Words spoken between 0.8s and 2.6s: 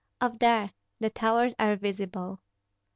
The towers are visible."